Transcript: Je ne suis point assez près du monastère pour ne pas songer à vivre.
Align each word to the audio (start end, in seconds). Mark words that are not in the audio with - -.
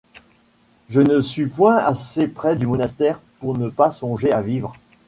Je 0.89 0.99
ne 0.99 1.21
suis 1.21 1.45
point 1.45 1.77
assez 1.77 2.27
près 2.27 2.55
du 2.55 2.65
monastère 2.65 3.21
pour 3.39 3.55
ne 3.55 3.69
pas 3.69 3.91
songer 3.91 4.31
à 4.31 4.41
vivre. 4.41 4.73